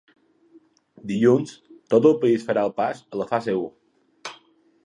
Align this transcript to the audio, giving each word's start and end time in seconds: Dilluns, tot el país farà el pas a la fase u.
Dilluns, 1.11 1.53
tot 1.95 2.09
el 2.13 2.17
país 2.25 2.47
farà 2.49 2.65
el 2.71 2.73
pas 2.81 3.07
a 3.15 3.23
la 3.23 3.29
fase 3.35 3.59
u. 3.63 3.65